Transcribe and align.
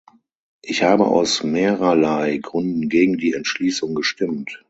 Ich 0.63 0.81
habe 0.81 1.05
aus 1.05 1.43
mehrerlei 1.43 2.37
Gründen 2.37 2.89
gegen 2.89 3.19
die 3.19 3.33
Entschließung 3.33 3.93
gestimmt. 3.93 4.59